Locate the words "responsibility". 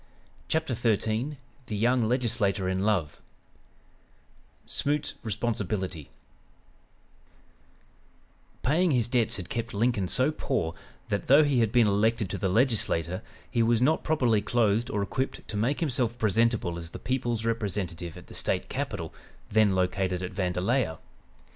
5.21-6.09